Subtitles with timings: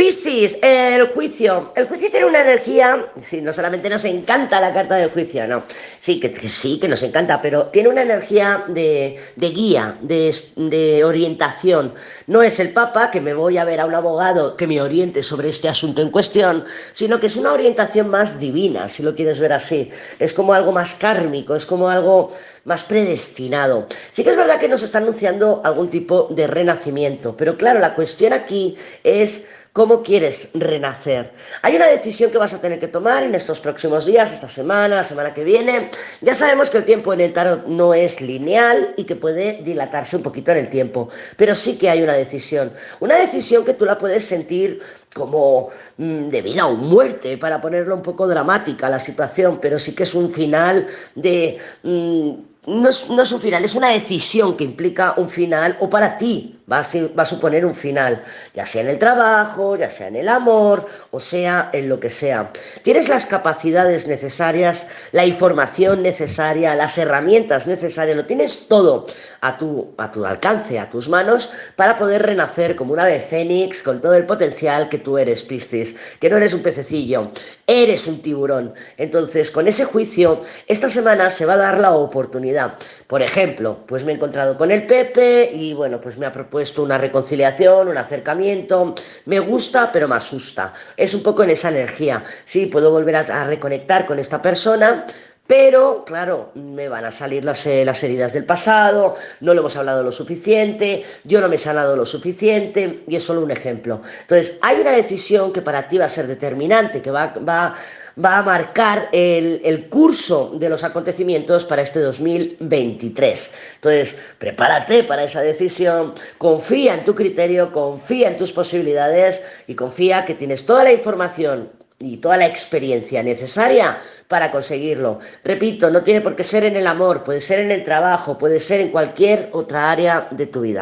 [0.00, 1.72] Piscis, el juicio.
[1.76, 5.62] El juicio tiene una energía, sí, no solamente nos encanta la carta del juicio, no.
[6.00, 11.92] Sí, que, sí, que nos encanta, pero tiene una energía de, guía, de, de, orientación.
[12.28, 15.22] No es el Papa que me voy a ver a un abogado que me oriente
[15.22, 16.64] sobre este asunto en cuestión,
[16.94, 19.90] sino que es una orientación más divina, si lo quieres ver así.
[20.18, 22.32] Es como algo más kármico, es como algo
[22.64, 23.86] más predestinado.
[24.12, 27.94] Sí que es verdad que nos está anunciando algún tipo de renacimiento, pero claro, la
[27.94, 31.32] cuestión aquí es ¿Cómo quieres renacer?
[31.62, 34.96] Hay una decisión que vas a tener que tomar en estos próximos días, esta semana,
[34.96, 35.90] la semana que viene.
[36.22, 40.16] Ya sabemos que el tiempo en el tarot no es lineal y que puede dilatarse
[40.16, 42.72] un poquito en el tiempo, pero sí que hay una decisión.
[42.98, 44.80] Una decisión que tú la puedes sentir
[45.14, 49.94] como mm, de vida o muerte, para ponerlo un poco dramática la situación, pero sí
[49.94, 51.58] que es un final de...
[51.84, 52.32] Mm,
[52.66, 56.18] no es, no es un final, es una decisión que implica un final o para
[56.18, 58.22] ti va a, suponer un final,
[58.54, 62.10] ya sea en el trabajo, ya sea en el amor, o sea en lo que
[62.10, 62.50] sea.
[62.82, 69.06] Tienes las capacidades necesarias, la información necesaria, las herramientas necesarias, lo tienes todo
[69.40, 73.82] a tu, a tu alcance, a tus manos, para poder renacer como una ave fénix
[73.82, 77.30] con todo el potencial que tú eres, Piscis, que no eres un pececillo,
[77.66, 78.74] eres un tiburón.
[78.96, 82.74] Entonces, con ese juicio, esta semana se va a dar la oportunidad.
[83.08, 86.59] Por ejemplo, pues me he encontrado con el Pepe y bueno, pues me ha propuesto
[86.78, 88.94] una reconciliación, un acercamiento,
[89.24, 90.72] me gusta pero me asusta.
[90.96, 92.22] Es un poco en esa energía.
[92.44, 95.04] Sí, puedo volver a, reconectar con esta persona,
[95.50, 99.74] pero, claro, me van a salir las, eh, las, heridas del pasado, no lo hemos
[99.74, 104.00] hablado lo suficiente, yo no me he sanado lo suficiente, y es solo un ejemplo.
[104.20, 107.74] Entonces, hay una decisión que para ti va a ser determinante, que va, va
[108.22, 113.50] va a marcar el, curso de los acontecimientos para este 2023.
[113.76, 120.24] Entonces, prepárate para esa decisión, confía en tu criterio, confía en tus posibilidades y confía
[120.24, 121.70] que tienes toda la información
[122.02, 125.18] y toda la experiencia necesaria para conseguirlo.
[125.44, 128.58] Repito, no tiene por qué ser en el amor, puede ser en el trabajo, puede
[128.58, 130.78] ser en cualquier otra área de tu vida.